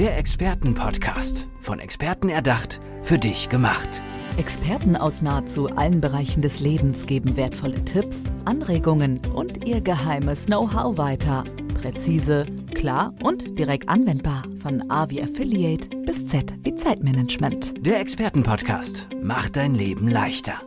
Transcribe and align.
Der 0.00 0.16
Expertenpodcast. 0.16 1.46
Von 1.60 1.78
Experten 1.78 2.30
erdacht, 2.30 2.80
für 3.02 3.18
dich 3.18 3.50
gemacht. 3.50 4.02
Experten 4.38 4.96
aus 4.96 5.20
nahezu 5.20 5.68
allen 5.68 6.00
Bereichen 6.00 6.40
des 6.40 6.60
Lebens 6.60 7.04
geben 7.04 7.36
wertvolle 7.36 7.84
Tipps, 7.84 8.24
Anregungen 8.46 9.20
und 9.34 9.66
ihr 9.66 9.82
geheimes 9.82 10.46
Know-how 10.46 10.96
weiter. 10.96 11.44
Präzise, 11.74 12.46
klar 12.74 13.12
und 13.22 13.58
direkt 13.58 13.90
anwendbar. 13.90 14.44
Von 14.62 14.90
A 14.90 15.10
wie 15.10 15.22
Affiliate 15.22 15.94
bis 16.06 16.24
Z 16.24 16.54
wie 16.64 16.74
Zeitmanagement. 16.76 17.74
Der 17.86 18.00
Expertenpodcast 18.00 19.10
macht 19.22 19.56
dein 19.56 19.74
Leben 19.74 20.08
leichter. 20.08 20.62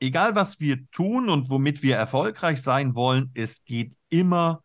Egal, 0.00 0.34
was 0.34 0.58
wir 0.58 0.84
tun 0.90 1.28
und 1.28 1.48
womit 1.48 1.84
wir 1.84 1.94
erfolgreich 1.94 2.60
sein 2.60 2.96
wollen, 2.96 3.30
es 3.34 3.64
geht 3.64 3.96
immer 4.08 4.64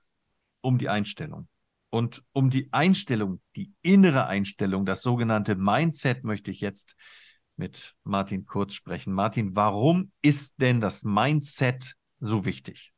um 0.61 0.79
die 0.79 0.89
Einstellung. 0.89 1.47
Und 1.89 2.23
um 2.33 2.49
die 2.49 2.71
Einstellung, 2.71 3.41
die 3.55 3.73
innere 3.82 4.27
Einstellung, 4.27 4.86
das 4.86 5.01
sogenannte 5.01 5.55
Mindset 5.55 6.23
möchte 6.23 6.51
ich 6.51 6.61
jetzt 6.61 6.95
mit 7.55 7.95
Martin 8.04 8.45
Kurz 8.45 8.73
sprechen. 8.73 9.14
Martin, 9.14 9.55
warum 9.55 10.11
ist 10.21 10.61
denn 10.61 10.79
das 10.79 11.04
Mindset 11.04 11.95
so 12.19 12.45
wichtig? 12.45 12.93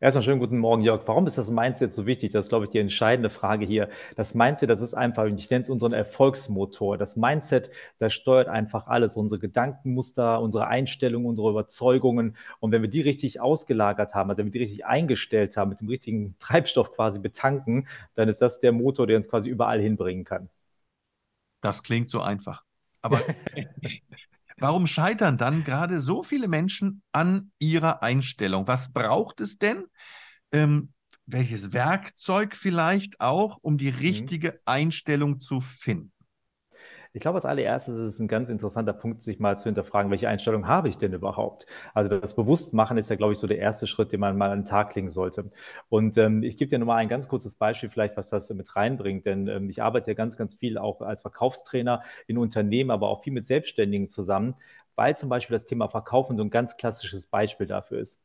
Erstmal 0.00 0.22
schönen 0.22 0.40
guten 0.40 0.58
Morgen, 0.58 0.82
Jörg. 0.82 1.02
Warum 1.06 1.26
ist 1.26 1.38
das 1.38 1.50
Mindset 1.50 1.94
so 1.94 2.06
wichtig? 2.06 2.30
Das 2.32 2.46
ist, 2.46 2.48
glaube 2.50 2.64
ich, 2.66 2.70
die 2.70 2.78
entscheidende 2.78 3.30
Frage 3.30 3.66
hier. 3.66 3.88
Das 4.14 4.34
Mindset, 4.34 4.70
das 4.70 4.80
ist 4.80 4.94
einfach, 4.94 5.24
ich 5.26 5.50
nenne 5.50 5.62
es 5.62 5.70
unseren 5.70 5.92
Erfolgsmotor. 5.92 6.98
Das 6.98 7.16
Mindset, 7.16 7.70
das 7.98 8.12
steuert 8.14 8.48
einfach 8.48 8.86
alles, 8.86 9.16
unsere 9.16 9.38
Gedankenmuster, 9.40 10.40
unsere 10.40 10.66
Einstellungen, 10.66 11.26
unsere 11.26 11.50
Überzeugungen. 11.50 12.36
Und 12.60 12.72
wenn 12.72 12.82
wir 12.82 12.90
die 12.90 13.00
richtig 13.00 13.40
ausgelagert 13.40 14.14
haben, 14.14 14.30
also 14.30 14.40
wenn 14.40 14.46
wir 14.46 14.52
die 14.52 14.58
richtig 14.60 14.86
eingestellt 14.86 15.56
haben, 15.56 15.70
mit 15.70 15.80
dem 15.80 15.88
richtigen 15.88 16.36
Treibstoff 16.40 16.92
quasi 16.92 17.18
betanken, 17.20 17.88
dann 18.14 18.28
ist 18.28 18.42
das 18.42 18.60
der 18.60 18.72
Motor, 18.72 19.06
der 19.06 19.16
uns 19.16 19.28
quasi 19.28 19.48
überall 19.48 19.80
hinbringen 19.80 20.24
kann. 20.24 20.48
Das 21.60 21.82
klingt 21.82 22.10
so 22.10 22.20
einfach. 22.20 22.64
Aber 23.02 23.20
Warum 24.58 24.86
scheitern 24.86 25.36
dann 25.36 25.64
gerade 25.64 26.00
so 26.00 26.22
viele 26.22 26.48
Menschen 26.48 27.02
an 27.12 27.52
ihrer 27.58 28.02
Einstellung? 28.02 28.66
Was 28.66 28.92
braucht 28.92 29.40
es 29.40 29.58
denn? 29.58 29.84
Ähm, 30.50 30.92
welches 31.26 31.72
Werkzeug 31.72 32.56
vielleicht 32.56 33.20
auch, 33.20 33.58
um 33.60 33.76
die 33.76 33.92
mhm. 33.92 33.98
richtige 33.98 34.52
mhm. 34.52 34.58
Einstellung 34.64 35.40
zu 35.40 35.60
finden? 35.60 36.15
Ich 37.16 37.22
glaube, 37.22 37.36
als 37.36 37.46
allererstes 37.46 37.96
ist 37.96 38.14
es 38.14 38.18
ein 38.20 38.28
ganz 38.28 38.50
interessanter 38.50 38.92
Punkt, 38.92 39.22
sich 39.22 39.38
mal 39.38 39.58
zu 39.58 39.64
hinterfragen, 39.64 40.10
welche 40.10 40.28
Einstellung 40.28 40.68
habe 40.68 40.90
ich 40.90 40.98
denn 40.98 41.14
überhaupt? 41.14 41.64
Also 41.94 42.10
das 42.20 42.36
Bewusstmachen 42.36 42.98
ist 42.98 43.08
ja, 43.08 43.16
glaube 43.16 43.32
ich, 43.32 43.38
so 43.38 43.46
der 43.46 43.56
erste 43.58 43.86
Schritt, 43.86 44.12
den 44.12 44.20
man 44.20 44.36
mal 44.36 44.50
an 44.50 44.60
den 44.60 44.64
Tag 44.66 44.94
legen 44.94 45.08
sollte. 45.08 45.50
Und 45.88 46.18
ähm, 46.18 46.42
ich 46.42 46.58
gebe 46.58 46.68
dir 46.68 46.78
nur 46.78 46.88
mal 46.88 46.96
ein 46.96 47.08
ganz 47.08 47.26
kurzes 47.26 47.56
Beispiel 47.56 47.88
vielleicht, 47.88 48.18
was 48.18 48.28
das 48.28 48.50
mit 48.50 48.76
reinbringt. 48.76 49.24
Denn 49.24 49.48
ähm, 49.48 49.70
ich 49.70 49.82
arbeite 49.82 50.10
ja 50.10 50.14
ganz, 50.14 50.36
ganz 50.36 50.56
viel 50.56 50.76
auch 50.76 51.00
als 51.00 51.22
Verkaufstrainer 51.22 52.02
in 52.26 52.36
Unternehmen, 52.36 52.90
aber 52.90 53.08
auch 53.08 53.22
viel 53.24 53.32
mit 53.32 53.46
Selbstständigen 53.46 54.10
zusammen, 54.10 54.54
weil 54.94 55.16
zum 55.16 55.30
Beispiel 55.30 55.54
das 55.56 55.64
Thema 55.64 55.88
Verkaufen 55.88 56.36
so 56.36 56.42
ein 56.44 56.50
ganz 56.50 56.76
klassisches 56.76 57.28
Beispiel 57.28 57.66
dafür 57.66 57.98
ist. 57.98 58.20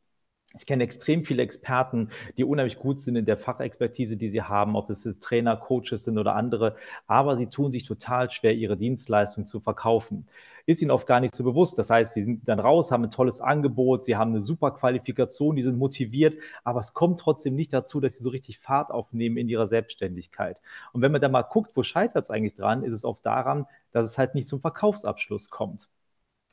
Ich 0.54 0.66
kenne 0.66 0.84
extrem 0.84 1.24
viele 1.24 1.44
Experten, 1.44 2.10
die 2.38 2.44
unheimlich 2.44 2.78
gut 2.78 3.00
sind 3.00 3.16
in 3.16 3.24
der 3.24 3.38
Fachexpertise, 3.38 4.18
die 4.18 4.28
sie 4.28 4.42
haben, 4.42 4.76
ob 4.76 4.90
es 4.90 5.04
Trainer, 5.22 5.56
Coaches 5.56 6.04
sind 6.04 6.18
oder 6.18 6.36
andere, 6.36 6.76
aber 7.08 7.38
sie 7.38 7.48
tun 7.48 7.72
sich 7.72 7.86
total 7.86 8.30
schwer, 8.30 8.54
ihre 8.54 8.76
Dienstleistung 8.76 9.46
zu 9.46 9.62
verkaufen. 9.62 10.28
Ist 10.66 10.82
ihnen 10.82 10.92
oft 10.92 11.08
gar 11.08 11.22
nicht 11.22 11.34
so 11.34 11.46
bewusst. 11.46 11.80
Das 11.80 11.90
heißt, 11.90 12.14
sie 12.14 12.24
sind 12.24 12.50
dann 12.50 12.60
raus, 12.60 12.92
haben 12.92 13.06
ein 13.06 13.12
tolles 13.12 13.40
Angebot, 13.40 14.04
sie 14.04 14.18
haben 14.18 14.32
eine 14.32 14.42
super 14.42 14.72
Qualifikation, 14.72 15.56
die 15.56 15.62
sind 15.62 15.78
motiviert, 15.78 16.36
aber 16.66 16.82
es 16.82 16.94
kommt 16.94 17.22
trotzdem 17.22 17.56
nicht 17.56 17.72
dazu, 17.72 18.02
dass 18.02 18.18
sie 18.18 18.24
so 18.24 18.30
richtig 18.30 18.60
Fahrt 18.60 18.92
aufnehmen 18.92 19.38
in 19.38 19.48
ihrer 19.48 19.68
Selbstständigkeit. 19.68 20.62
Und 20.92 21.02
wenn 21.02 21.14
man 21.14 21.22
dann 21.22 21.32
mal 21.32 21.44
guckt, 21.44 21.72
wo 21.76 21.84
scheitert 21.84 22.26
es 22.26 22.30
eigentlich 22.30 22.56
dran, 22.56 22.84
ist 22.84 22.94
es 22.94 23.06
oft 23.06 23.26
daran, 23.26 23.68
dass 23.94 24.06
es 24.06 24.18
halt 24.18 24.36
nicht 24.36 24.50
zum 24.50 24.60
Verkaufsabschluss 24.60 25.50
kommt 25.50 25.90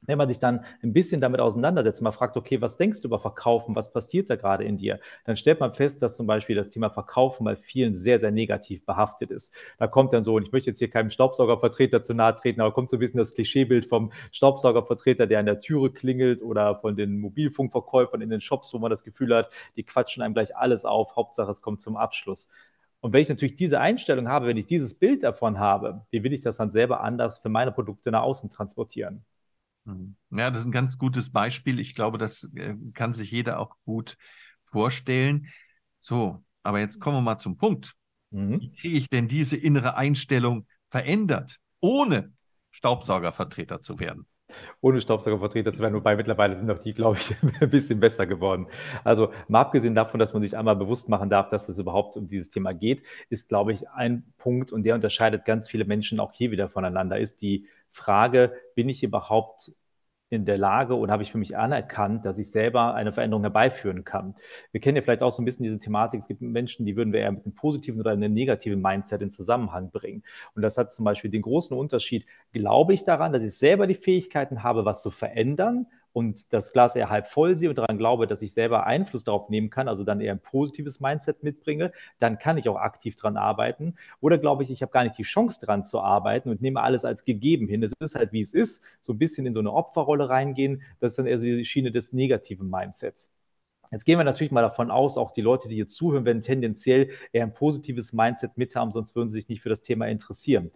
wenn 0.06 0.18
man 0.18 0.28
sich 0.28 0.38
dann 0.38 0.64
ein 0.82 0.92
bisschen 0.92 1.20
damit 1.20 1.40
auseinandersetzt, 1.40 2.02
mal 2.02 2.12
fragt, 2.12 2.36
okay, 2.36 2.60
was 2.60 2.76
denkst 2.76 3.00
du 3.00 3.08
über 3.08 3.18
Verkaufen, 3.18 3.74
was 3.74 3.92
passiert 3.92 4.30
da 4.30 4.36
gerade 4.36 4.64
in 4.64 4.76
dir, 4.76 5.00
dann 5.24 5.36
stellt 5.36 5.60
man 5.60 5.74
fest, 5.74 6.02
dass 6.02 6.16
zum 6.16 6.26
Beispiel 6.26 6.56
das 6.56 6.70
Thema 6.70 6.90
Verkaufen 6.90 7.44
bei 7.44 7.56
vielen 7.56 7.94
sehr, 7.94 8.18
sehr 8.18 8.30
negativ 8.30 8.84
behaftet 8.84 9.30
ist. 9.30 9.54
Da 9.78 9.86
kommt 9.86 10.12
dann 10.12 10.24
so, 10.24 10.34
und 10.36 10.42
ich 10.42 10.52
möchte 10.52 10.70
jetzt 10.70 10.78
hier 10.78 10.90
keinem 10.90 11.10
Staubsaugervertreter 11.10 12.02
zu 12.02 12.14
nahe 12.14 12.34
treten, 12.34 12.60
aber 12.60 12.72
kommt 12.72 12.90
so 12.90 12.96
ein 12.96 13.00
bisschen 13.00 13.18
das 13.18 13.34
Klischeebild 13.34 13.86
vom 13.86 14.12
Staubsaugervertreter, 14.32 15.26
der 15.26 15.40
an 15.40 15.46
der 15.46 15.60
Türe 15.60 15.90
klingelt 15.90 16.42
oder 16.42 16.76
von 16.76 16.96
den 16.96 17.18
Mobilfunkverkäufern 17.18 18.20
in 18.20 18.30
den 18.30 18.40
Shops, 18.40 18.72
wo 18.74 18.78
man 18.78 18.90
das 18.90 19.04
Gefühl 19.04 19.34
hat, 19.34 19.50
die 19.76 19.82
quatschen 19.82 20.22
einem 20.22 20.34
gleich 20.34 20.56
alles 20.56 20.84
auf, 20.84 21.16
Hauptsache 21.16 21.50
es 21.50 21.62
kommt 21.62 21.80
zum 21.80 21.96
Abschluss. 21.96 22.48
Und 23.00 23.12
wenn 23.12 23.22
ich 23.22 23.28
natürlich 23.28 23.54
diese 23.54 23.80
Einstellung 23.80 24.28
habe, 24.28 24.46
wenn 24.46 24.56
ich 24.56 24.66
dieses 24.66 24.94
Bild 24.94 25.22
davon 25.22 25.58
habe, 25.58 26.04
wie 26.10 26.24
will 26.24 26.32
ich 26.32 26.40
das 26.40 26.56
dann 26.56 26.72
selber 26.72 27.00
anders 27.00 27.38
für 27.38 27.48
meine 27.48 27.72
Produkte 27.72 28.10
nach 28.10 28.22
außen 28.22 28.50
transportieren? 28.50 29.24
Mhm. 29.88 30.16
Ja, 30.30 30.50
das 30.50 30.60
ist 30.60 30.66
ein 30.66 30.72
ganz 30.72 30.98
gutes 30.98 31.30
Beispiel. 31.30 31.80
Ich 31.80 31.94
glaube, 31.94 32.18
das 32.18 32.48
äh, 32.54 32.74
kann 32.94 33.14
sich 33.14 33.30
jeder 33.30 33.58
auch 33.58 33.74
gut 33.84 34.16
vorstellen. 34.66 35.48
So, 35.98 36.44
aber 36.62 36.80
jetzt 36.80 37.00
kommen 37.00 37.16
wir 37.16 37.22
mal 37.22 37.38
zum 37.38 37.56
Punkt. 37.56 37.94
Mhm. 38.30 38.60
Wie 38.60 38.72
kriege 38.72 38.98
ich 38.98 39.08
denn 39.08 39.28
diese 39.28 39.56
innere 39.56 39.96
Einstellung 39.96 40.66
verändert, 40.90 41.58
ohne 41.80 42.32
Staubsaugervertreter 42.70 43.80
zu 43.80 43.98
werden? 43.98 44.26
Ohne 44.80 45.00
Staubsaugervertreter 45.00 45.72
zu 45.72 45.82
werden, 45.82 45.94
wobei 45.94 46.16
mittlerweile 46.16 46.56
sind 46.56 46.70
auch 46.70 46.78
die, 46.78 46.94
glaube 46.94 47.18
ich, 47.18 47.34
ein 47.60 47.70
bisschen 47.70 48.00
besser 48.00 48.26
geworden. 48.26 48.66
Also 49.04 49.30
mal 49.48 49.60
abgesehen 49.60 49.94
davon, 49.94 50.20
dass 50.20 50.32
man 50.32 50.42
sich 50.42 50.56
einmal 50.56 50.76
bewusst 50.76 51.08
machen 51.08 51.30
darf, 51.30 51.48
dass 51.48 51.68
es 51.68 51.78
überhaupt 51.78 52.16
um 52.16 52.26
dieses 52.26 52.50
Thema 52.50 52.72
geht, 52.72 53.02
ist, 53.28 53.48
glaube 53.48 53.72
ich, 53.72 53.88
ein 53.90 54.24
Punkt 54.38 54.72
und 54.72 54.84
der 54.84 54.94
unterscheidet 54.94 55.44
ganz 55.44 55.68
viele 55.68 55.84
Menschen 55.84 56.20
auch 56.20 56.32
hier 56.32 56.50
wieder 56.50 56.68
voneinander, 56.68 57.18
ist 57.18 57.42
die 57.42 57.66
Frage, 57.90 58.52
bin 58.74 58.88
ich 58.88 59.02
überhaupt 59.02 59.72
in 60.30 60.44
der 60.44 60.58
Lage 60.58 60.94
und 60.94 61.10
habe 61.10 61.22
ich 61.22 61.32
für 61.32 61.38
mich 61.38 61.56
anerkannt, 61.56 62.24
dass 62.24 62.38
ich 62.38 62.50
selber 62.50 62.94
eine 62.94 63.12
Veränderung 63.12 63.42
herbeiführen 63.42 64.04
kann. 64.04 64.34
Wir 64.72 64.80
kennen 64.80 64.96
ja 64.96 65.02
vielleicht 65.02 65.22
auch 65.22 65.32
so 65.32 65.40
ein 65.42 65.44
bisschen 65.44 65.62
diese 65.62 65.78
Thematik. 65.78 66.20
Es 66.20 66.28
gibt 66.28 66.42
Menschen, 66.42 66.84
die 66.84 66.96
würden 66.96 67.12
wir 67.12 67.20
eher 67.20 67.32
mit 67.32 67.44
einem 67.44 67.54
positiven 67.54 68.00
oder 68.00 68.10
einem 68.10 68.34
negativen 68.34 68.80
Mindset 68.82 69.22
in 69.22 69.30
Zusammenhang 69.30 69.90
bringen. 69.90 70.22
Und 70.54 70.62
das 70.62 70.76
hat 70.76 70.92
zum 70.92 71.04
Beispiel 71.04 71.30
den 71.30 71.42
großen 71.42 71.76
Unterschied. 71.76 72.26
Glaube 72.52 72.92
ich 72.92 73.04
daran, 73.04 73.32
dass 73.32 73.42
ich 73.42 73.56
selber 73.56 73.86
die 73.86 73.94
Fähigkeiten 73.94 74.62
habe, 74.62 74.84
was 74.84 75.02
zu 75.02 75.10
verändern? 75.10 75.86
Und 76.18 76.52
das 76.52 76.72
Glas 76.72 76.96
eher 76.96 77.10
halb 77.10 77.28
voll 77.28 77.56
sehe 77.56 77.68
und 77.68 77.78
daran 77.78 77.96
glaube, 77.96 78.26
dass 78.26 78.42
ich 78.42 78.52
selber 78.52 78.88
Einfluss 78.88 79.22
darauf 79.22 79.50
nehmen 79.50 79.70
kann, 79.70 79.86
also 79.86 80.02
dann 80.02 80.20
eher 80.20 80.32
ein 80.32 80.40
positives 80.40 80.98
Mindset 80.98 81.44
mitbringe, 81.44 81.92
dann 82.18 82.40
kann 82.40 82.58
ich 82.58 82.68
auch 82.68 82.74
aktiv 82.74 83.14
dran 83.14 83.36
arbeiten. 83.36 83.94
Oder 84.20 84.36
glaube 84.36 84.64
ich, 84.64 84.72
ich 84.72 84.82
habe 84.82 84.90
gar 84.90 85.04
nicht 85.04 85.16
die 85.16 85.22
Chance 85.22 85.64
dran 85.64 85.84
zu 85.84 86.00
arbeiten 86.00 86.50
und 86.50 86.60
nehme 86.60 86.82
alles 86.82 87.04
als 87.04 87.24
gegeben 87.24 87.68
hin. 87.68 87.84
Es 87.84 87.92
ist 88.00 88.16
halt, 88.16 88.32
wie 88.32 88.40
es 88.40 88.52
ist, 88.52 88.82
so 89.00 89.12
ein 89.12 89.18
bisschen 89.18 89.46
in 89.46 89.54
so 89.54 89.60
eine 89.60 89.72
Opferrolle 89.72 90.28
reingehen. 90.28 90.82
Das 90.98 91.12
ist 91.12 91.18
dann 91.20 91.26
eher 91.26 91.38
so 91.38 91.44
die 91.44 91.64
Schiene 91.64 91.92
des 91.92 92.12
negativen 92.12 92.68
Mindsets. 92.68 93.30
Jetzt 93.90 94.04
gehen 94.04 94.18
wir 94.18 94.24
natürlich 94.24 94.52
mal 94.52 94.62
davon 94.62 94.90
aus, 94.90 95.16
auch 95.16 95.30
die 95.30 95.40
Leute, 95.40 95.68
die 95.68 95.76
hier 95.76 95.88
zuhören, 95.88 96.24
werden 96.24 96.42
tendenziell 96.42 97.10
eher 97.32 97.44
ein 97.44 97.54
positives 97.54 98.12
Mindset 98.12 98.56
mit 98.56 98.76
haben, 98.76 98.92
sonst 98.92 99.16
würden 99.16 99.30
sie 99.30 99.40
sich 99.40 99.48
nicht 99.48 99.62
für 99.62 99.68
das 99.68 99.82
Thema 99.82 100.06
interessieren. 100.08 100.70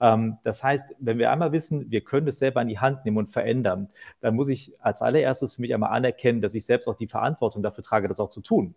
Ähm, 0.00 0.38
das 0.44 0.62
heißt, 0.62 0.94
wenn 0.98 1.18
wir 1.18 1.30
einmal 1.30 1.52
wissen, 1.52 1.90
wir 1.90 2.02
können 2.02 2.28
es 2.28 2.38
selber 2.38 2.60
in 2.62 2.68
die 2.68 2.78
Hand 2.78 3.04
nehmen 3.04 3.16
und 3.16 3.32
verändern, 3.32 3.88
dann 4.20 4.34
muss 4.34 4.48
ich 4.48 4.74
als 4.80 5.02
allererstes 5.02 5.54
für 5.54 5.62
mich 5.62 5.72
einmal 5.72 5.90
anerkennen, 5.90 6.40
dass 6.40 6.54
ich 6.54 6.64
selbst 6.64 6.88
auch 6.88 6.96
die 6.96 7.08
Verantwortung 7.08 7.62
dafür 7.62 7.84
trage, 7.84 8.08
das 8.08 8.20
auch 8.20 8.30
zu 8.30 8.40
tun. 8.40 8.74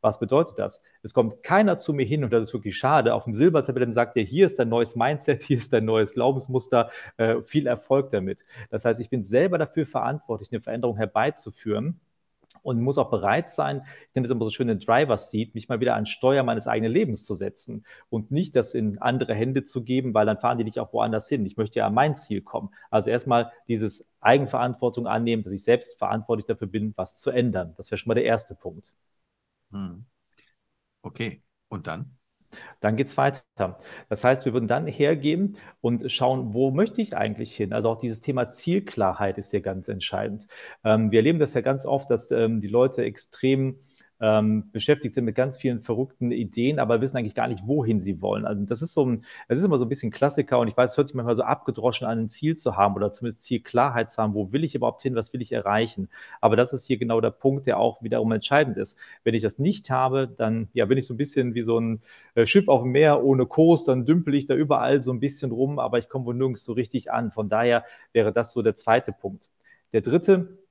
Was 0.00 0.18
bedeutet 0.18 0.58
das? 0.58 0.82
Es 1.04 1.14
kommt 1.14 1.44
keiner 1.44 1.78
zu 1.78 1.94
mir 1.94 2.04
hin 2.04 2.24
und 2.24 2.32
das 2.32 2.42
ist 2.42 2.52
wirklich 2.52 2.76
schade. 2.76 3.14
Auf 3.14 3.22
dem 3.22 3.34
Silbertablett 3.34 3.94
sagt 3.94 4.16
er, 4.16 4.24
hier 4.24 4.46
ist 4.46 4.58
dein 4.58 4.68
neues 4.68 4.96
Mindset, 4.96 5.42
hier 5.44 5.58
ist 5.58 5.72
dein 5.72 5.84
neues 5.84 6.14
Glaubensmuster, 6.14 6.90
äh, 7.18 7.40
viel 7.42 7.68
Erfolg 7.68 8.10
damit. 8.10 8.44
Das 8.70 8.84
heißt, 8.84 9.00
ich 9.00 9.10
bin 9.10 9.22
selber 9.22 9.58
dafür 9.58 9.86
verantwortlich, 9.86 10.50
eine 10.50 10.60
Veränderung 10.60 10.96
herbeizuführen 10.96 12.00
und 12.62 12.80
muss 12.80 12.98
auch 12.98 13.10
bereit 13.10 13.48
sein, 13.48 13.82
ich 14.08 14.14
nenne 14.14 14.26
das 14.26 14.34
immer 14.34 14.44
so 14.44 14.50
schön 14.50 14.68
den 14.68 14.78
Driver 14.78 15.16
Seat, 15.16 15.54
mich 15.54 15.68
mal 15.68 15.80
wieder 15.80 15.94
an 15.94 16.06
Steuer 16.06 16.42
meines 16.42 16.66
eigenen 16.66 16.92
Lebens 16.92 17.24
zu 17.24 17.34
setzen 17.34 17.84
und 18.10 18.30
nicht 18.30 18.54
das 18.56 18.74
in 18.74 18.98
andere 18.98 19.34
Hände 19.34 19.64
zu 19.64 19.82
geben, 19.84 20.14
weil 20.14 20.26
dann 20.26 20.38
fahren 20.38 20.58
die 20.58 20.64
nicht 20.64 20.78
auch 20.78 20.92
woanders 20.92 21.28
hin. 21.28 21.46
Ich 21.46 21.56
möchte 21.56 21.78
ja 21.80 21.86
an 21.86 21.94
mein 21.94 22.16
Ziel 22.16 22.42
kommen. 22.42 22.70
Also 22.90 23.10
erstmal 23.10 23.52
dieses 23.68 24.08
Eigenverantwortung 24.20 25.06
annehmen, 25.06 25.42
dass 25.42 25.52
ich 25.52 25.64
selbst 25.64 25.98
verantwortlich 25.98 26.46
dafür 26.46 26.68
bin, 26.68 26.92
was 26.96 27.16
zu 27.16 27.30
ändern. 27.30 27.74
Das 27.76 27.90
wäre 27.90 27.98
schon 27.98 28.10
mal 28.10 28.14
der 28.14 28.24
erste 28.24 28.54
Punkt. 28.54 28.94
Hm. 29.70 30.04
Okay, 31.02 31.42
und 31.68 31.86
dann? 31.86 32.16
Dann 32.80 32.96
geht 32.96 33.08
es 33.08 33.16
weiter. 33.16 33.78
Das 34.08 34.24
heißt, 34.24 34.44
wir 34.44 34.52
würden 34.52 34.68
dann 34.68 34.86
hergeben 34.86 35.56
und 35.80 36.10
schauen, 36.10 36.54
wo 36.54 36.70
möchte 36.70 37.00
ich 37.00 37.16
eigentlich 37.16 37.54
hin? 37.54 37.72
Also 37.72 37.90
auch 37.90 37.98
dieses 37.98 38.20
Thema 38.20 38.50
Zielklarheit 38.50 39.38
ist 39.38 39.50
hier 39.50 39.60
ganz 39.60 39.88
entscheidend. 39.88 40.46
Ähm, 40.84 41.10
wir 41.10 41.20
erleben 41.20 41.38
das 41.38 41.54
ja 41.54 41.60
ganz 41.60 41.86
oft, 41.86 42.10
dass 42.10 42.30
ähm, 42.30 42.60
die 42.60 42.68
Leute 42.68 43.04
extrem 43.04 43.78
ähm, 44.22 44.70
beschäftigt 44.70 45.14
sind 45.14 45.24
mit 45.24 45.34
ganz 45.34 45.58
vielen 45.58 45.80
verrückten 45.80 46.30
Ideen, 46.30 46.78
aber 46.78 47.00
wissen 47.00 47.16
eigentlich 47.16 47.34
gar 47.34 47.48
nicht, 47.48 47.66
wohin 47.66 48.00
sie 48.00 48.22
wollen. 48.22 48.46
Also 48.46 48.64
das 48.64 48.80
ist 48.80 48.94
so 48.94 49.04
ein, 49.04 49.24
das 49.48 49.58
ist 49.58 49.64
immer 49.64 49.78
so 49.78 49.84
ein 49.84 49.88
bisschen 49.88 50.12
Klassiker 50.12 50.60
und 50.60 50.68
ich 50.68 50.76
weiß, 50.76 50.92
es 50.92 50.96
hört 50.96 51.08
sich 51.08 51.16
manchmal 51.16 51.34
so 51.34 51.42
abgedroschen 51.42 52.06
an, 52.06 52.20
ein 52.20 52.30
Ziel 52.30 52.56
zu 52.56 52.76
haben 52.76 52.94
oder 52.94 53.10
zumindest 53.10 53.42
Zielklarheit 53.42 54.08
zu 54.10 54.22
haben, 54.22 54.34
wo 54.34 54.52
will 54.52 54.62
ich 54.62 54.76
überhaupt 54.76 55.02
hin, 55.02 55.16
was 55.16 55.32
will 55.32 55.42
ich 55.42 55.50
erreichen. 55.52 56.08
Aber 56.40 56.54
das 56.54 56.72
ist 56.72 56.86
hier 56.86 56.98
genau 56.98 57.20
der 57.20 57.32
Punkt, 57.32 57.66
der 57.66 57.78
auch 57.78 58.00
wiederum 58.00 58.30
entscheidend 58.30 58.76
ist. 58.76 58.96
Wenn 59.24 59.34
ich 59.34 59.42
das 59.42 59.58
nicht 59.58 59.90
habe, 59.90 60.28
dann 60.28 60.68
ja, 60.72 60.86
bin 60.86 60.98
ich 60.98 61.06
so 61.06 61.14
ein 61.14 61.16
bisschen 61.18 61.54
wie 61.54 61.62
so 61.62 61.80
ein 61.80 62.00
äh, 62.36 62.46
Schiff 62.46 62.68
auf 62.68 62.82
dem 62.82 62.92
Meer 62.92 63.24
ohne 63.24 63.46
Kurs, 63.46 63.84
dann 63.84 64.06
dümpel 64.06 64.36
ich 64.36 64.46
da 64.46 64.54
überall 64.54 65.02
so 65.02 65.12
ein 65.12 65.18
bisschen 65.18 65.50
rum, 65.50 65.80
aber 65.80 65.98
ich 65.98 66.08
komme 66.08 66.26
wohl 66.26 66.34
nirgends 66.36 66.64
so 66.64 66.74
richtig 66.74 67.10
an. 67.10 67.32
Von 67.32 67.48
daher 67.48 67.84
wäre 68.12 68.32
das 68.32 68.52
so 68.52 68.62
der 68.62 68.76
zweite 68.76 69.10
Punkt. 69.10 69.50
Der 69.92 70.00
dritte 70.00 70.61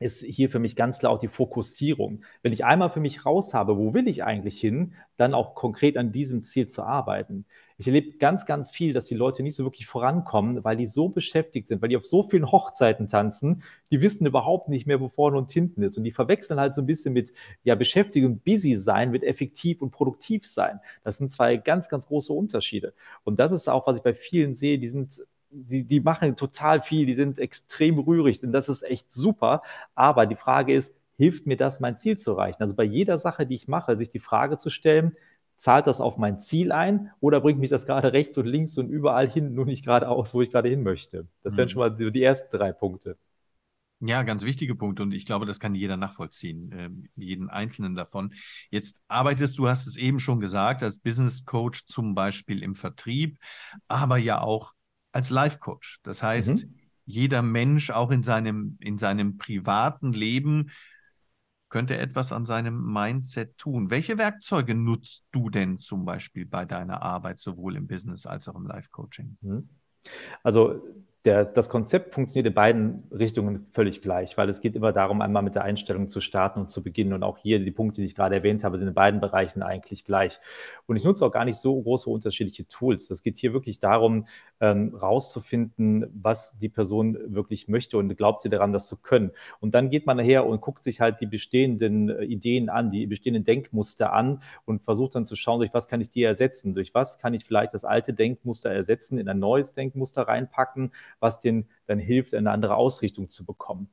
ist 0.00 0.22
hier 0.22 0.48
für 0.48 0.58
mich 0.60 0.76
ganz 0.76 0.98
klar 0.98 1.12
auch 1.12 1.18
die 1.18 1.28
Fokussierung. 1.28 2.22
Wenn 2.42 2.52
ich 2.52 2.64
einmal 2.64 2.90
für 2.90 3.00
mich 3.00 3.26
raus 3.26 3.52
habe, 3.52 3.76
wo 3.76 3.94
will 3.94 4.06
ich 4.06 4.22
eigentlich 4.22 4.60
hin, 4.60 4.94
dann 5.16 5.34
auch 5.34 5.54
konkret 5.54 5.96
an 5.96 6.12
diesem 6.12 6.42
Ziel 6.42 6.68
zu 6.68 6.84
arbeiten. 6.84 7.46
Ich 7.78 7.86
erlebe 7.88 8.16
ganz, 8.18 8.46
ganz 8.46 8.70
viel, 8.70 8.92
dass 8.92 9.06
die 9.06 9.16
Leute 9.16 9.42
nicht 9.42 9.56
so 9.56 9.64
wirklich 9.64 9.86
vorankommen, 9.86 10.62
weil 10.62 10.76
die 10.76 10.86
so 10.86 11.08
beschäftigt 11.08 11.66
sind, 11.66 11.82
weil 11.82 11.88
die 11.88 11.96
auf 11.96 12.04
so 12.04 12.22
vielen 12.22 12.50
Hochzeiten 12.50 13.08
tanzen, 13.08 13.62
die 13.90 14.00
wissen 14.00 14.26
überhaupt 14.26 14.68
nicht 14.68 14.86
mehr, 14.86 15.00
wo 15.00 15.08
vorne 15.08 15.36
und 15.36 15.50
hinten 15.50 15.82
ist. 15.82 15.96
Und 15.96 16.04
die 16.04 16.12
verwechseln 16.12 16.60
halt 16.60 16.74
so 16.74 16.82
ein 16.82 16.86
bisschen 16.86 17.12
mit 17.12 17.32
ja, 17.64 17.74
Beschäftigung, 17.74 18.38
busy 18.38 18.76
sein, 18.76 19.10
mit 19.10 19.24
effektiv 19.24 19.82
und 19.82 19.90
produktiv 19.90 20.46
sein. 20.46 20.80
Das 21.02 21.16
sind 21.16 21.32
zwei 21.32 21.56
ganz, 21.56 21.88
ganz 21.88 22.06
große 22.06 22.32
Unterschiede. 22.32 22.94
Und 23.24 23.40
das 23.40 23.50
ist 23.50 23.68
auch, 23.68 23.86
was 23.88 23.98
ich 23.98 24.04
bei 24.04 24.14
vielen 24.14 24.54
sehe, 24.54 24.78
die 24.78 24.88
sind 24.88 25.24
die, 25.50 25.84
die 25.84 26.00
machen 26.00 26.36
total 26.36 26.82
viel, 26.82 27.06
die 27.06 27.14
sind 27.14 27.38
extrem 27.38 27.98
rührig 27.98 28.42
und 28.42 28.52
das 28.52 28.68
ist 28.68 28.82
echt 28.82 29.10
super. 29.12 29.62
Aber 29.94 30.26
die 30.26 30.36
Frage 30.36 30.74
ist, 30.74 30.94
hilft 31.16 31.46
mir 31.46 31.56
das, 31.56 31.80
mein 31.80 31.96
Ziel 31.96 32.18
zu 32.18 32.32
erreichen? 32.32 32.62
Also 32.62 32.74
bei 32.74 32.84
jeder 32.84 33.18
Sache, 33.18 33.46
die 33.46 33.54
ich 33.54 33.68
mache, 33.68 33.96
sich 33.96 34.10
die 34.10 34.20
Frage 34.20 34.56
zu 34.56 34.70
stellen, 34.70 35.16
zahlt 35.56 35.86
das 35.86 36.00
auf 36.00 36.16
mein 36.16 36.38
Ziel 36.38 36.70
ein 36.70 37.10
oder 37.20 37.40
bringt 37.40 37.58
mich 37.58 37.70
das 37.70 37.86
gerade 37.86 38.12
rechts 38.12 38.38
und 38.38 38.46
links 38.46 38.78
und 38.78 38.88
überall 38.88 39.28
hin, 39.28 39.54
nur 39.54 39.64
nicht 39.64 39.84
geradeaus, 39.84 40.32
wo 40.32 40.42
ich 40.42 40.52
gerade 40.52 40.68
hin 40.68 40.82
möchte? 40.82 41.26
Das 41.42 41.56
wären 41.56 41.66
mhm. 41.66 41.70
schon 41.70 41.80
mal 41.80 41.90
die, 41.90 42.12
die 42.12 42.22
ersten 42.22 42.56
drei 42.56 42.72
Punkte. 42.72 43.16
Ja, 44.00 44.22
ganz 44.22 44.44
wichtige 44.44 44.76
Punkte 44.76 45.02
und 45.02 45.10
ich 45.10 45.26
glaube, 45.26 45.44
das 45.44 45.58
kann 45.58 45.74
jeder 45.74 45.96
nachvollziehen, 45.96 46.70
äh, 46.70 46.88
jeden 47.16 47.50
einzelnen 47.50 47.96
davon. 47.96 48.32
Jetzt 48.70 49.02
arbeitest 49.08 49.58
du, 49.58 49.68
hast 49.68 49.88
es 49.88 49.96
eben 49.96 50.20
schon 50.20 50.38
gesagt, 50.38 50.84
als 50.84 51.00
Business 51.00 51.44
Coach 51.44 51.84
zum 51.86 52.14
Beispiel 52.14 52.62
im 52.62 52.76
Vertrieb, 52.76 53.40
aber 53.88 54.16
ja 54.18 54.40
auch 54.40 54.74
als 55.18 55.30
Life 55.30 55.58
Coach. 55.58 55.98
Das 56.04 56.22
heißt, 56.22 56.64
mhm. 56.64 56.74
jeder 57.04 57.42
Mensch 57.42 57.90
auch 57.90 58.12
in 58.12 58.22
seinem, 58.22 58.76
in 58.78 58.98
seinem 58.98 59.36
privaten 59.36 60.12
Leben 60.12 60.70
könnte 61.68 61.98
etwas 61.98 62.30
an 62.30 62.44
seinem 62.44 62.80
Mindset 62.92 63.58
tun. 63.58 63.90
Welche 63.90 64.16
Werkzeuge 64.16 64.76
nutzt 64.76 65.26
du 65.32 65.50
denn 65.50 65.76
zum 65.76 66.04
Beispiel 66.04 66.46
bei 66.46 66.64
deiner 66.64 67.02
Arbeit, 67.02 67.40
sowohl 67.40 67.74
im 67.74 67.88
Business 67.88 68.26
als 68.26 68.46
auch 68.46 68.54
im 68.54 68.64
Life 68.64 68.90
Coaching? 68.92 69.36
Mhm. 69.40 69.68
Also 70.44 70.80
der, 71.28 71.44
das 71.44 71.68
Konzept 71.68 72.14
funktioniert 72.14 72.46
in 72.46 72.54
beiden 72.54 73.02
Richtungen 73.12 73.66
völlig 73.72 74.00
gleich, 74.00 74.38
weil 74.38 74.48
es 74.48 74.62
geht 74.62 74.74
immer 74.76 74.92
darum, 74.92 75.20
einmal 75.20 75.42
mit 75.42 75.54
der 75.54 75.62
Einstellung 75.62 76.08
zu 76.08 76.22
starten 76.22 76.60
und 76.60 76.70
zu 76.70 76.82
beginnen. 76.82 77.12
Und 77.12 77.22
auch 77.22 77.36
hier 77.36 77.58
die 77.58 77.70
Punkte, 77.70 78.00
die 78.00 78.06
ich 78.06 78.14
gerade 78.14 78.36
erwähnt 78.36 78.64
habe, 78.64 78.78
sind 78.78 78.88
in 78.88 78.94
beiden 78.94 79.20
Bereichen 79.20 79.62
eigentlich 79.62 80.06
gleich. 80.06 80.40
Und 80.86 80.96
ich 80.96 81.04
nutze 81.04 81.26
auch 81.26 81.30
gar 81.30 81.44
nicht 81.44 81.58
so 81.58 81.80
große 81.82 82.08
unterschiedliche 82.08 82.66
Tools. 82.66 83.08
Das 83.08 83.22
geht 83.22 83.36
hier 83.36 83.52
wirklich 83.52 83.78
darum, 83.78 84.26
ähm, 84.60 84.94
rauszufinden, 84.94 86.06
was 86.14 86.56
die 86.58 86.70
Person 86.70 87.18
wirklich 87.26 87.68
möchte 87.68 87.98
und 87.98 88.16
glaubt 88.16 88.40
sie 88.40 88.48
daran, 88.48 88.72
das 88.72 88.88
zu 88.88 88.96
können. 88.96 89.32
Und 89.60 89.74
dann 89.74 89.90
geht 89.90 90.06
man 90.06 90.16
nachher 90.16 90.46
und 90.46 90.62
guckt 90.62 90.80
sich 90.80 91.02
halt 91.02 91.20
die 91.20 91.26
bestehenden 91.26 92.08
äh, 92.08 92.24
Ideen 92.24 92.70
an, 92.70 92.88
die 92.88 93.06
bestehenden 93.06 93.44
Denkmuster 93.44 94.14
an 94.14 94.40
und 94.64 94.82
versucht 94.82 95.14
dann 95.14 95.26
zu 95.26 95.36
schauen, 95.36 95.58
durch 95.58 95.74
was 95.74 95.88
kann 95.88 96.00
ich 96.00 96.08
die 96.08 96.22
ersetzen, 96.22 96.72
durch 96.72 96.94
was 96.94 97.18
kann 97.18 97.34
ich 97.34 97.44
vielleicht 97.44 97.74
das 97.74 97.84
alte 97.84 98.14
Denkmuster 98.14 98.70
ersetzen, 98.70 99.18
in 99.18 99.28
ein 99.28 99.38
neues 99.38 99.74
Denkmuster 99.74 100.22
reinpacken 100.22 100.92
was 101.20 101.40
denen 101.40 101.68
dann 101.86 101.98
hilft, 101.98 102.34
eine 102.34 102.50
andere 102.50 102.76
Ausrichtung 102.76 103.28
zu 103.28 103.44
bekommen. 103.44 103.90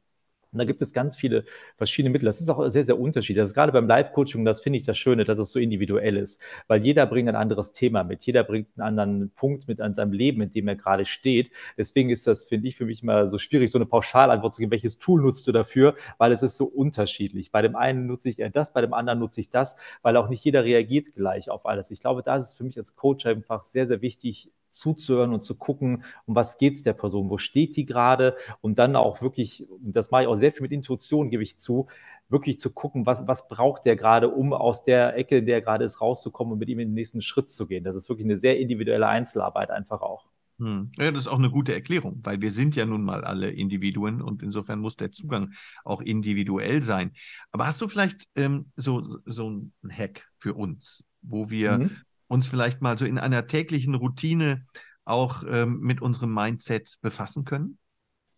Und 0.55 0.59
da 0.59 0.65
gibt 0.65 0.81
es 0.81 0.93
ganz 0.93 1.17
viele 1.17 1.43
verschiedene 1.75 2.11
Mittel. 2.13 2.27
Das 2.27 2.39
ist 2.39 2.47
auch 2.47 2.69
sehr, 2.69 2.85
sehr 2.85 2.97
unterschiedlich. 2.97 3.41
Das 3.41 3.49
ist 3.49 3.55
gerade 3.55 3.73
beim 3.73 3.89
Live-Coaching, 3.89 4.45
das 4.45 4.61
finde 4.61 4.77
ich 4.77 4.83
das 4.83 4.97
Schöne, 4.97 5.25
dass 5.25 5.37
es 5.37 5.51
so 5.51 5.59
individuell 5.59 6.15
ist, 6.15 6.41
weil 6.67 6.81
jeder 6.81 7.05
bringt 7.05 7.27
ein 7.27 7.35
anderes 7.35 7.73
Thema 7.73 8.05
mit. 8.05 8.23
Jeder 8.23 8.45
bringt 8.45 8.69
einen 8.77 8.87
anderen 8.87 9.31
Punkt 9.31 9.67
mit 9.67 9.81
an 9.81 9.93
seinem 9.93 10.13
Leben, 10.13 10.41
in 10.41 10.51
dem 10.51 10.69
er 10.69 10.77
gerade 10.77 11.05
steht. 11.05 11.51
Deswegen 11.77 12.09
ist 12.09 12.25
das, 12.25 12.45
finde 12.45 12.69
ich, 12.69 12.77
für 12.77 12.85
mich 12.85 13.03
immer 13.03 13.27
so 13.27 13.37
schwierig, 13.37 13.69
so 13.69 13.77
eine 13.77 13.85
Pauschalantwort 13.85 14.53
zu 14.53 14.61
geben. 14.61 14.71
Welches 14.71 14.97
Tool 14.97 15.21
nutzt 15.21 15.45
du 15.45 15.51
dafür? 15.51 15.95
Weil 16.19 16.31
es 16.31 16.41
ist 16.41 16.55
so 16.55 16.63
unterschiedlich. 16.63 17.51
Bei 17.51 17.61
dem 17.61 17.75
einen 17.75 18.07
nutze 18.07 18.29
ich 18.29 18.37
das, 18.53 18.71
bei 18.71 18.79
dem 18.79 18.93
anderen 18.93 19.19
nutze 19.19 19.41
ich 19.41 19.49
das, 19.49 19.75
weil 20.03 20.15
auch 20.15 20.29
nicht 20.29 20.45
jeder 20.45 20.63
reagiert 20.63 21.15
gleich 21.15 21.49
auf 21.49 21.65
alles. 21.65 21.91
Ich 21.91 21.99
glaube, 21.99 22.23
da 22.23 22.37
ist 22.37 22.43
es 22.43 22.53
für 22.53 22.63
mich 22.63 22.77
als 22.77 22.95
Coach 22.95 23.25
einfach 23.25 23.63
sehr, 23.63 23.87
sehr 23.87 24.01
wichtig, 24.01 24.53
zuzuhören 24.75 25.33
und 25.33 25.43
zu 25.43 25.55
gucken, 25.55 26.03
um 26.25 26.35
was 26.35 26.57
geht 26.57 26.75
es 26.75 26.83
der 26.83 26.93
Person, 26.93 27.29
wo 27.29 27.37
steht 27.37 27.75
die 27.75 27.85
gerade 27.85 28.35
und 28.61 28.77
dann 28.77 28.95
auch 28.95 29.21
wirklich, 29.21 29.65
das 29.81 30.11
mache 30.11 30.23
ich 30.23 30.27
auch 30.27 30.35
sehr 30.35 30.53
viel 30.53 30.63
mit 30.63 30.71
Intuition, 30.71 31.29
gebe 31.29 31.43
ich 31.43 31.57
zu, 31.57 31.87
wirklich 32.29 32.59
zu 32.59 32.71
gucken, 32.71 33.05
was, 33.05 33.27
was 33.27 33.47
braucht 33.47 33.85
der 33.85 33.95
gerade, 33.95 34.29
um 34.29 34.53
aus 34.53 34.83
der 34.83 35.15
Ecke, 35.17 35.37
in 35.37 35.45
der 35.45 35.55
er 35.55 35.61
gerade 35.61 35.85
ist, 35.85 36.01
rauszukommen 36.01 36.53
und 36.53 36.59
mit 36.59 36.69
ihm 36.69 36.79
in 36.79 36.89
den 36.89 36.95
nächsten 36.95 37.21
Schritt 37.21 37.49
zu 37.49 37.67
gehen. 37.67 37.83
Das 37.83 37.95
ist 37.95 38.09
wirklich 38.09 38.25
eine 38.25 38.37
sehr 38.37 38.59
individuelle 38.59 39.07
Einzelarbeit 39.07 39.69
einfach 39.69 40.01
auch. 40.01 40.25
Hm. 40.57 40.91
Ja, 40.97 41.11
das 41.11 41.21
ist 41.21 41.27
auch 41.27 41.37
eine 41.37 41.51
gute 41.51 41.73
Erklärung, 41.73 42.21
weil 42.23 42.41
wir 42.41 42.51
sind 42.51 42.75
ja 42.75 42.85
nun 42.85 43.03
mal 43.03 43.25
alle 43.25 43.51
Individuen 43.51 44.21
und 44.21 44.41
insofern 44.41 44.79
muss 44.79 44.95
der 44.95 45.11
Zugang 45.11 45.53
auch 45.83 46.01
individuell 46.01 46.81
sein. 46.81 47.11
Aber 47.51 47.67
hast 47.67 47.81
du 47.81 47.87
vielleicht 47.89 48.27
ähm, 48.35 48.71
so, 48.77 49.19
so 49.25 49.49
ein 49.49 49.73
Hack 49.89 50.25
für 50.39 50.53
uns, 50.53 51.03
wo 51.21 51.49
wir 51.49 51.79
mhm 51.79 52.04
uns 52.27 52.47
vielleicht 52.47 52.81
mal 52.81 52.97
so 52.97 53.05
in 53.05 53.17
einer 53.17 53.47
täglichen 53.47 53.95
Routine 53.95 54.65
auch 55.03 55.43
ähm, 55.47 55.79
mit 55.79 56.01
unserem 56.01 56.33
Mindset 56.33 56.97
befassen 57.01 57.45
können? 57.45 57.77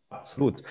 Absolut. 0.10 0.62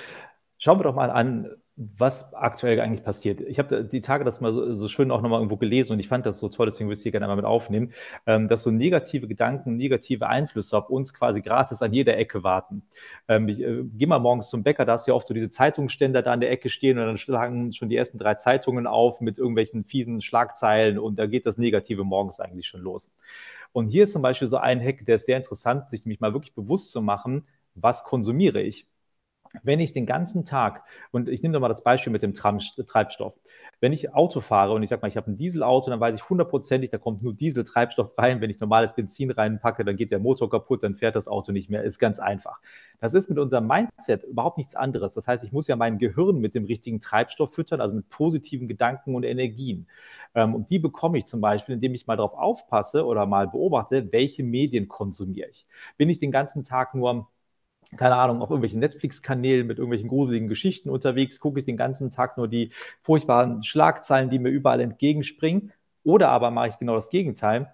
Schauen 0.58 0.78
wir 0.78 0.84
doch 0.84 0.94
mal 0.94 1.10
an, 1.10 1.50
was 1.76 2.32
aktuell 2.32 2.80
eigentlich 2.80 3.04
passiert. 3.04 3.42
Ich 3.42 3.58
habe 3.58 3.84
die 3.84 4.00
Tage 4.00 4.24
das 4.24 4.40
mal 4.40 4.50
so, 4.50 4.72
so 4.72 4.88
schön 4.88 5.10
auch 5.10 5.20
nochmal 5.20 5.40
irgendwo 5.40 5.58
gelesen 5.58 5.92
und 5.92 6.00
ich 6.00 6.08
fand 6.08 6.24
das 6.24 6.38
so 6.38 6.48
toll, 6.48 6.66
deswegen 6.66 6.88
will 6.88 6.94
ich 6.94 7.00
es 7.00 7.02
hier 7.02 7.12
gerne 7.12 7.26
einmal 7.26 7.36
mit 7.36 7.44
aufnehmen, 7.44 7.92
ähm, 8.26 8.48
dass 8.48 8.62
so 8.62 8.70
negative 8.70 9.28
Gedanken, 9.28 9.76
negative 9.76 10.26
Einflüsse 10.26 10.78
auf 10.78 10.88
uns 10.88 11.12
quasi 11.12 11.42
gratis 11.42 11.82
an 11.82 11.92
jeder 11.92 12.16
Ecke 12.16 12.42
warten. 12.42 12.82
Ähm, 13.28 13.48
ich 13.50 13.60
äh, 13.60 13.84
gehe 13.84 14.08
mal 14.08 14.18
morgens 14.18 14.48
zum 14.48 14.62
Bäcker, 14.62 14.86
da 14.86 14.94
hast 14.94 15.06
du 15.06 15.10
ja 15.10 15.16
oft 15.16 15.26
so 15.26 15.34
diese 15.34 15.50
Zeitungsständer 15.50 16.22
da 16.22 16.32
an 16.32 16.40
der 16.40 16.50
Ecke 16.50 16.70
stehen 16.70 16.98
und 16.98 17.04
dann 17.04 17.18
schlagen 17.18 17.70
schon 17.72 17.90
die 17.90 17.96
ersten 17.96 18.16
drei 18.16 18.36
Zeitungen 18.36 18.86
auf 18.86 19.20
mit 19.20 19.36
irgendwelchen 19.36 19.84
fiesen 19.84 20.22
Schlagzeilen 20.22 20.98
und 20.98 21.18
da 21.18 21.26
geht 21.26 21.44
das 21.44 21.58
Negative 21.58 22.04
morgens 22.04 22.40
eigentlich 22.40 22.66
schon 22.66 22.80
los. 22.80 23.12
Und 23.72 23.88
hier 23.88 24.04
ist 24.04 24.12
zum 24.12 24.22
Beispiel 24.22 24.48
so 24.48 24.56
ein 24.56 24.80
Hack, 24.80 25.04
der 25.04 25.16
ist 25.16 25.26
sehr 25.26 25.36
interessant, 25.36 25.90
sich 25.90 26.06
nämlich 26.06 26.20
mal 26.20 26.32
wirklich 26.32 26.54
bewusst 26.54 26.90
zu 26.90 27.02
machen, 27.02 27.46
was 27.74 28.02
konsumiere 28.02 28.62
ich 28.62 28.86
wenn 29.62 29.80
ich 29.80 29.92
den 29.92 30.06
ganzen 30.06 30.44
Tag, 30.44 30.84
und 31.10 31.28
ich 31.28 31.42
nehme 31.42 31.52
nochmal 31.52 31.68
das 31.68 31.82
Beispiel 31.82 32.12
mit 32.12 32.22
dem 32.22 32.34
Treibstoff, 32.34 33.38
wenn 33.80 33.92
ich 33.92 34.14
Auto 34.14 34.40
fahre 34.40 34.72
und 34.72 34.82
ich 34.82 34.88
sage 34.88 35.02
mal, 35.02 35.08
ich 35.08 35.16
habe 35.16 35.30
ein 35.30 35.36
Dieselauto, 35.36 35.90
dann 35.90 36.00
weiß 36.00 36.16
ich 36.16 36.28
hundertprozentig, 36.28 36.90
da 36.90 36.98
kommt 36.98 37.22
nur 37.22 37.34
Dieseltreibstoff 37.34 38.16
rein. 38.16 38.40
Wenn 38.40 38.50
ich 38.50 38.58
normales 38.58 38.94
Benzin 38.94 39.30
reinpacke, 39.30 39.84
dann 39.84 39.96
geht 39.96 40.10
der 40.10 40.18
Motor 40.18 40.48
kaputt, 40.48 40.82
dann 40.82 40.94
fährt 40.94 41.14
das 41.14 41.28
Auto 41.28 41.52
nicht 41.52 41.68
mehr. 41.68 41.82
Ist 41.82 41.98
ganz 41.98 42.18
einfach. 42.18 42.60
Das 43.00 43.12
ist 43.12 43.28
mit 43.28 43.38
unserem 43.38 43.66
Mindset 43.66 44.24
überhaupt 44.24 44.56
nichts 44.56 44.74
anderes. 44.74 45.14
Das 45.14 45.28
heißt, 45.28 45.44
ich 45.44 45.52
muss 45.52 45.68
ja 45.68 45.76
mein 45.76 45.98
Gehirn 45.98 46.38
mit 46.38 46.54
dem 46.54 46.64
richtigen 46.64 47.00
Treibstoff 47.00 47.52
füttern, 47.52 47.80
also 47.80 47.94
mit 47.94 48.08
positiven 48.08 48.66
Gedanken 48.68 49.14
und 49.14 49.24
Energien. 49.24 49.86
Ähm, 50.34 50.54
und 50.54 50.70
die 50.70 50.78
bekomme 50.78 51.18
ich 51.18 51.26
zum 51.26 51.40
Beispiel, 51.40 51.74
indem 51.74 51.94
ich 51.94 52.06
mal 52.06 52.16
darauf 52.16 52.34
aufpasse 52.34 53.04
oder 53.04 53.26
mal 53.26 53.48
beobachte, 53.48 54.10
welche 54.12 54.42
Medien 54.42 54.88
konsumiere 54.88 55.50
ich. 55.50 55.66
Bin 55.98 56.08
ich 56.08 56.18
den 56.18 56.30
ganzen 56.30 56.64
Tag 56.64 56.94
nur 56.94 57.28
keine 57.96 58.16
Ahnung, 58.16 58.42
auf 58.42 58.50
irgendwelchen 58.50 58.80
Netflix-Kanälen 58.80 59.66
mit 59.66 59.78
irgendwelchen 59.78 60.08
gruseligen 60.08 60.48
Geschichten 60.48 60.90
unterwegs, 60.90 61.38
gucke 61.40 61.60
ich 61.60 61.64
den 61.64 61.76
ganzen 61.76 62.10
Tag 62.10 62.36
nur 62.36 62.48
die 62.48 62.70
furchtbaren 63.02 63.62
Schlagzeilen, 63.62 64.30
die 64.30 64.38
mir 64.38 64.50
überall 64.50 64.80
entgegenspringen. 64.80 65.72
Oder 66.02 66.28
aber 66.30 66.50
mache 66.50 66.68
ich 66.68 66.78
genau 66.78 66.94
das 66.94 67.10
Gegenteil. 67.10 67.72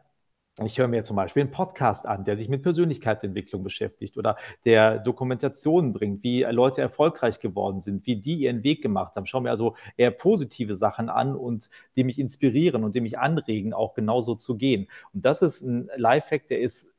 Ich 0.62 0.78
höre 0.78 0.86
mir 0.86 1.02
zum 1.02 1.16
Beispiel 1.16 1.40
einen 1.42 1.50
Podcast 1.50 2.04
an, 2.04 2.24
der 2.24 2.36
sich 2.36 2.50
mit 2.50 2.62
Persönlichkeitsentwicklung 2.62 3.62
beschäftigt 3.62 4.18
oder 4.18 4.36
der 4.66 4.98
Dokumentationen 4.98 5.94
bringt, 5.94 6.22
wie 6.22 6.42
Leute 6.42 6.82
erfolgreich 6.82 7.40
geworden 7.40 7.80
sind, 7.80 8.06
wie 8.06 8.16
die 8.16 8.40
ihren 8.40 8.62
Weg 8.62 8.82
gemacht 8.82 9.16
haben. 9.16 9.24
Schau 9.24 9.40
mir 9.40 9.50
also 9.50 9.76
eher 9.96 10.10
positive 10.10 10.74
Sachen 10.74 11.08
an 11.08 11.34
und 11.34 11.70
die 11.96 12.04
mich 12.04 12.18
inspirieren 12.18 12.84
und 12.84 12.94
die 12.94 13.00
mich 13.00 13.18
anregen, 13.18 13.72
auch 13.72 13.94
genauso 13.94 14.34
zu 14.34 14.58
gehen. 14.58 14.88
Und 15.14 15.24
das 15.24 15.40
ist 15.40 15.62
ein 15.62 15.88
Lifehack, 15.96 16.48
der 16.48 16.60
ist 16.60 16.91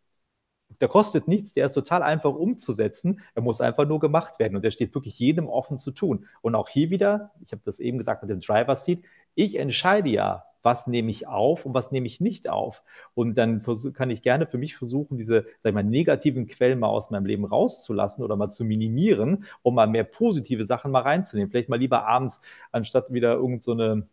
der 0.82 0.88
kostet 0.88 1.28
nichts, 1.28 1.54
der 1.54 1.66
ist 1.66 1.74
total 1.74 2.04
einfach 2.04 2.34
umzusetzen. 2.34 3.22
Er 3.36 3.42
muss 3.42 3.62
einfach 3.62 3.88
nur 3.88 4.00
gemacht 4.00 4.40
werden 4.40 4.56
und 4.56 4.64
der 4.64 4.72
steht 4.72 4.94
wirklich 4.96 5.20
jedem 5.20 5.48
offen 5.48 5.78
zu 5.78 5.92
tun. 5.92 6.28
Und 6.42 6.56
auch 6.56 6.70
hier 6.70 6.90
wieder, 6.90 7.32
ich 7.46 7.52
habe 7.52 7.62
das 7.66 7.80
eben 7.80 7.98
gesagt 7.98 8.24
mit 8.24 8.32
dem 8.32 8.40
Driver 8.42 8.76
Seat, 8.76 9.02
ich 9.36 9.58
entscheide 9.58 10.10
ja, 10.10 10.46
was 10.64 10.88
nehme 10.88 11.12
ich 11.12 11.28
auf 11.28 11.66
und 11.66 11.74
was 11.74 11.92
nehme 11.92 12.08
ich 12.08 12.22
nicht 12.22 12.50
auf. 12.50 12.84
Und 13.14 13.38
dann 13.38 13.62
kann 13.94 14.10
ich 14.10 14.22
gerne 14.22 14.48
für 14.48 14.58
mich 14.58 14.76
versuchen, 14.76 15.18
diese 15.18 15.46
sag 15.62 15.70
ich 15.70 15.74
mal, 15.74 15.84
negativen 15.84 16.48
Quellen 16.48 16.80
mal 16.80 16.88
aus 16.88 17.10
meinem 17.10 17.26
Leben 17.26 17.46
rauszulassen 17.46 18.24
oder 18.24 18.38
mal 18.38 18.50
zu 18.50 18.64
minimieren, 18.64 19.46
um 19.62 19.76
mal 19.76 19.88
mehr 19.88 20.06
positive 20.06 20.64
Sachen 20.64 20.92
mal 20.92 21.02
reinzunehmen. 21.02 21.52
Vielleicht 21.52 21.70
mal 21.70 21.80
lieber 21.80 22.08
abends, 22.08 22.42
anstatt 22.72 23.12
wieder 23.12 23.34
irgendeine 23.34 23.96
so 23.96 24.08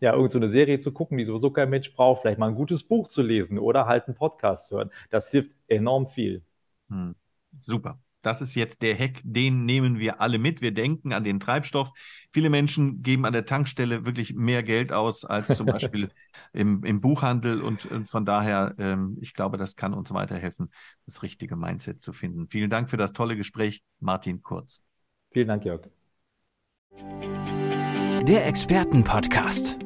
ja, 0.00 0.12
irgendeine 0.12 0.48
so 0.48 0.52
Serie 0.52 0.80
zu 0.80 0.92
gucken, 0.92 1.18
die 1.18 1.24
sowieso 1.24 1.50
kein 1.50 1.70
Mensch 1.70 1.94
braucht, 1.94 2.22
vielleicht 2.22 2.38
mal 2.38 2.48
ein 2.48 2.54
gutes 2.54 2.82
Buch 2.82 3.08
zu 3.08 3.22
lesen 3.22 3.58
oder 3.58 3.86
halt 3.86 4.06
einen 4.06 4.16
Podcast 4.16 4.68
zu 4.68 4.76
hören. 4.76 4.90
Das 5.10 5.30
hilft 5.30 5.52
enorm 5.68 6.08
viel. 6.08 6.42
Hm. 6.88 7.14
Super. 7.58 7.98
Das 8.26 8.40
ist 8.40 8.56
jetzt 8.56 8.82
der 8.82 8.98
Hack, 8.98 9.20
den 9.22 9.66
nehmen 9.66 10.00
wir 10.00 10.20
alle 10.20 10.38
mit. 10.38 10.60
Wir 10.60 10.74
denken 10.74 11.12
an 11.12 11.22
den 11.22 11.38
Treibstoff. 11.38 11.92
Viele 12.32 12.50
Menschen 12.50 13.04
geben 13.04 13.24
an 13.24 13.32
der 13.32 13.46
Tankstelle 13.46 14.04
wirklich 14.04 14.34
mehr 14.34 14.64
Geld 14.64 14.90
aus 14.90 15.24
als 15.24 15.56
zum 15.56 15.66
Beispiel 15.66 16.10
im, 16.52 16.82
im 16.82 17.00
Buchhandel. 17.00 17.62
Und, 17.62 17.86
und, 17.86 18.10
von 18.10 18.24
daher, 18.24 18.74
ähm, 18.78 19.16
ich 19.20 19.32
glaube, 19.32 19.58
das 19.58 19.76
kann 19.76 19.94
uns 19.94 20.12
weiterhelfen, 20.12 20.72
das 21.06 21.22
richtige 21.22 21.54
Mindset 21.54 22.00
zu 22.00 22.12
finden. 22.12 22.48
Vielen 22.48 22.68
Dank 22.68 22.90
für 22.90 22.96
das 22.96 23.12
tolle 23.12 23.36
Gespräch, 23.36 23.84
Martin 24.00 24.42
Kurz. 24.42 24.82
Vielen 25.30 25.46
Dank, 25.46 25.64
Jörg. 25.64 25.82
Der 28.26 28.44
Expertenpodcast. 28.44 29.85